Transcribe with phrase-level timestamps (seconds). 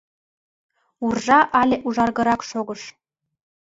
[1.05, 2.81] Уржа але ужаргырак шогыш.